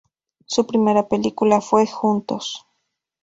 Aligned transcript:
Su 0.47 0.65
primera 0.65 1.07
película 1.07 1.61
fue 1.61 1.85
"Juntos". 1.85 2.65